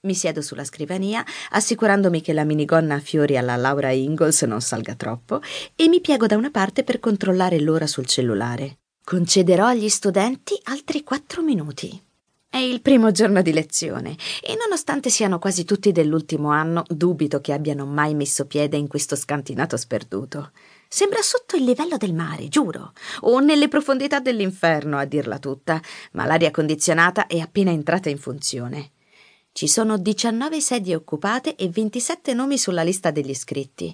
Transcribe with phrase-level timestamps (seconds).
[0.00, 4.94] Mi siedo sulla scrivania, assicurandomi che la minigonna a fiori alla Laura Ingalls non salga
[4.94, 5.40] troppo,
[5.74, 8.78] e mi piego da una parte per controllare l'ora sul cellulare.
[9.02, 12.00] Concederò agli studenti altri quattro minuti.
[12.48, 17.52] È il primo giorno di lezione e nonostante siano quasi tutti dell'ultimo anno, dubito che
[17.52, 20.52] abbiano mai messo piede in questo scantinato sperduto.
[20.86, 22.92] Sembra sotto il livello del mare, giuro,
[23.22, 28.92] o nelle profondità dell'inferno, a dirla tutta, ma l'aria condizionata è appena entrata in funzione.
[29.58, 33.92] Ci sono 19 sedie occupate e 27 nomi sulla lista degli iscritti.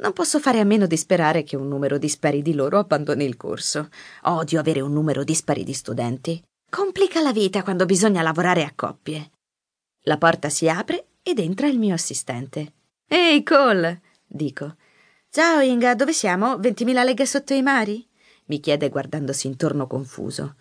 [0.00, 3.38] Non posso fare a meno di sperare che un numero dispari di loro abbandoni il
[3.38, 3.88] corso.
[4.24, 6.42] Odio avere un numero dispari di studenti.
[6.68, 9.30] Complica la vita quando bisogna lavorare a coppie.
[10.02, 12.74] La porta si apre ed entra il mio assistente.
[13.08, 14.02] Ehi, Cole!
[14.26, 14.76] dico.
[15.30, 16.58] Ciao Inga, dove siamo?
[16.58, 18.06] Ventimila leghe sotto i mari?
[18.48, 20.56] mi chiede guardandosi intorno confuso.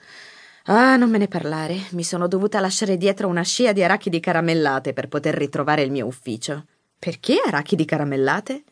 [0.69, 1.87] Ah, non me ne parlare.
[1.91, 6.05] Mi sono dovuta lasciare dietro una scia di arachidi caramellate per poter ritrovare il mio
[6.05, 6.65] ufficio.
[6.99, 8.63] Perché arachidi caramellate?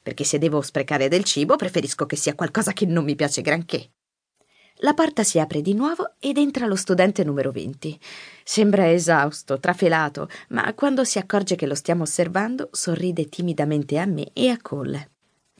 [0.00, 3.90] Perché se devo sprecare del cibo preferisco che sia qualcosa che non mi piace granché.
[4.82, 7.98] La porta si apre di nuovo ed entra lo studente numero 20.
[8.44, 14.30] Sembra esausto, trafelato, ma quando si accorge che lo stiamo osservando, sorride timidamente a me
[14.32, 15.09] e a Cole.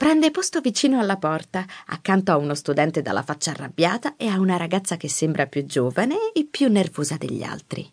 [0.00, 4.56] Prende posto vicino alla porta, accanto a uno studente dalla faccia arrabbiata e a una
[4.56, 7.86] ragazza che sembra più giovane e più nervosa degli altri.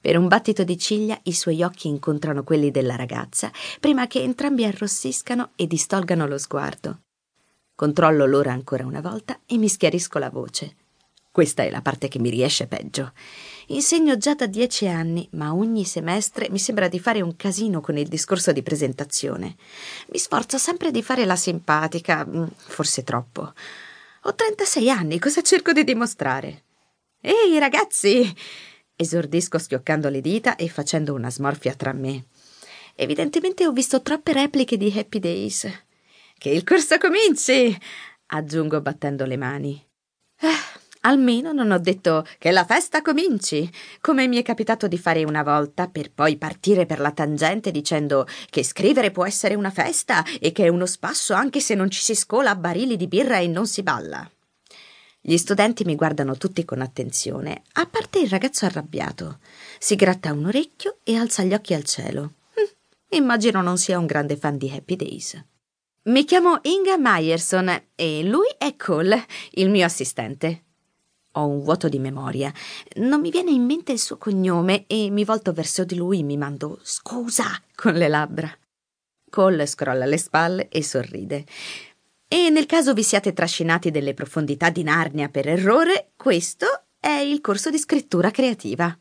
[0.00, 4.64] Per un battito di ciglia i suoi occhi incontrano quelli della ragazza, prima che entrambi
[4.64, 7.00] arrossiscano e distolgano lo sguardo.
[7.74, 10.85] Controllo l'ora ancora una volta e mi schiarisco la voce.
[11.36, 13.12] Questa è la parte che mi riesce peggio.
[13.66, 17.98] Insegno già da dieci anni, ma ogni semestre mi sembra di fare un casino con
[17.98, 19.54] il discorso di presentazione.
[20.12, 23.52] Mi sforzo sempre di fare la simpatica, mm, forse troppo.
[24.22, 26.62] Ho 36 anni, cosa cerco di dimostrare?
[27.20, 28.34] Ehi, ragazzi!
[28.96, 32.28] esordisco schioccando le dita e facendo una smorfia tra me.
[32.94, 35.70] Evidentemente ho visto troppe repliche di Happy Days.
[36.38, 37.78] Che il corso cominci!
[38.28, 39.86] aggiungo battendo le mani.
[40.40, 40.75] Eh,
[41.06, 45.44] almeno non ho detto che la festa cominci, come mi è capitato di fare una
[45.44, 50.50] volta, per poi partire per la tangente dicendo che scrivere può essere una festa e
[50.50, 53.46] che è uno spasso anche se non ci si scola a barili di birra e
[53.46, 54.28] non si balla.
[55.20, 59.38] Gli studenti mi guardano tutti con attenzione, a parte il ragazzo arrabbiato.
[59.78, 62.32] Si gratta un orecchio e alza gli occhi al cielo.
[62.54, 65.44] Hm, immagino non sia un grande fan di Happy Days.
[66.04, 70.65] Mi chiamo Inga Myerson e lui è Cole, il mio assistente.
[71.36, 72.52] Ho un vuoto di memoria.
[72.96, 76.78] Non mi viene in mente il suo cognome e mi volto verso di lui mimando
[76.82, 78.50] scusa con le labbra.
[79.28, 81.44] Cole scrolla le spalle e sorride.
[82.28, 86.66] E nel caso vi siate trascinati delle profondità di Narnia per errore, questo
[86.98, 88.98] è il corso di scrittura creativa.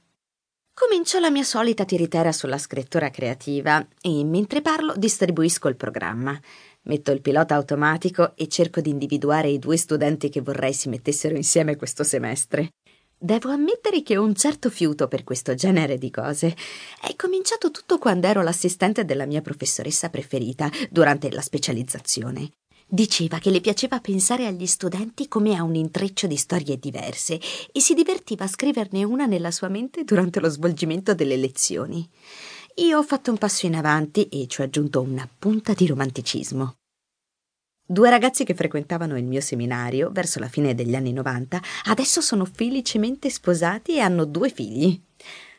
[0.74, 6.38] Comincio la mia solita tiritera sulla scrittura creativa e mentre parlo distribuisco il programma.
[6.86, 11.36] Metto il pilota automatico e cerco di individuare i due studenti che vorrei si mettessero
[11.36, 12.70] insieme questo semestre.
[13.18, 16.56] Devo ammettere che ho un certo fiuto per questo genere di cose.
[17.02, 22.52] È cominciato tutto quando ero l'assistente della mia professoressa preferita durante la specializzazione.
[22.88, 27.40] Diceva che le piaceva pensare agli studenti come a un intreccio di storie diverse
[27.72, 32.08] e si divertiva a scriverne una nella sua mente durante lo svolgimento delle lezioni.
[32.78, 36.76] Io ho fatto un passo in avanti e ci ho aggiunto una punta di romanticismo.
[37.88, 42.44] Due ragazzi che frequentavano il mio seminario verso la fine degli anni 90 adesso sono
[42.44, 45.02] felicemente sposati e hanno due figli.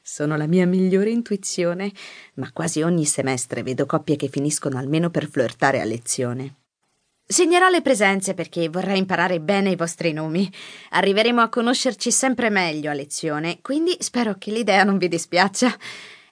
[0.02, 1.90] Sono la mia migliore intuizione,
[2.34, 6.56] ma quasi ogni semestre vedo coppie che finiscono almeno per flirtare a lezione.
[7.26, 10.52] Segnerò le presenze perché vorrei imparare bene i vostri nomi.
[10.90, 15.74] Arriveremo a conoscerci sempre meglio a lezione, quindi spero che l'idea non vi dispiaccia.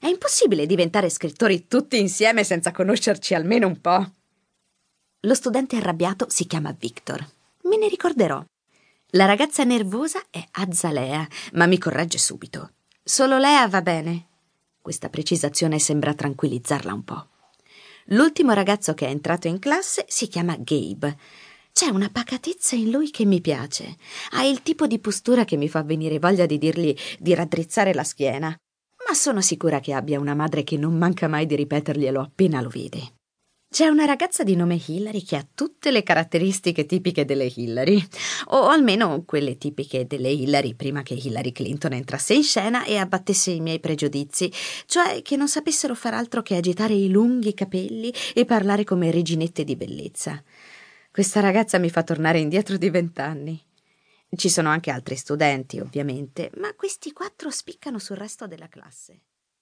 [0.04, 4.12] È impossibile diventare scrittori tutti insieme senza conoscerci almeno un po'.
[5.20, 7.26] Lo studente arrabbiato si chiama Victor.
[7.62, 8.44] Me ne ricorderò.
[9.12, 12.72] La ragazza nervosa è Azalea, ma mi corregge subito.
[13.02, 14.26] Solo Lea va bene.
[14.82, 17.28] Questa precisazione sembra tranquillizzarla un po'.
[18.08, 21.16] L'ultimo ragazzo che è entrato in classe si chiama Gabe.
[21.72, 23.96] C'è una pacatezza in lui che mi piace.
[24.32, 28.04] Ha il tipo di postura che mi fa venire voglia di dirgli di raddrizzare la
[28.04, 28.54] schiena
[29.14, 32.68] ma sono sicura che abbia una madre che non manca mai di ripeterglielo appena lo
[32.68, 33.12] vede.
[33.72, 38.04] C'è una ragazza di nome Hillary che ha tutte le caratteristiche tipiche delle Hillary,
[38.46, 43.52] o almeno quelle tipiche delle Hillary prima che Hillary Clinton entrasse in scena e abbattesse
[43.52, 44.52] i miei pregiudizi,
[44.86, 49.62] cioè che non sapessero far altro che agitare i lunghi capelli e parlare come reginette
[49.62, 50.42] di bellezza.
[51.12, 53.64] Questa ragazza mi fa tornare indietro di vent'anni.
[54.36, 59.20] Ci sono anche altri studenti, ovviamente, ma questi quattro spiccano sul resto della classe.